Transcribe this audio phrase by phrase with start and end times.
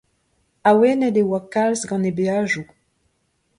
[0.69, 2.65] Awenet e oa kalz gant he beajoù.